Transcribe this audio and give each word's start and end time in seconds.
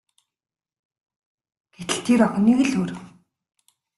Гэтэл 1.75 1.99
тэр 2.07 2.19
охин 2.25 2.43
нэг 2.47 2.59
л 2.67 2.73
өөр. 2.79 2.91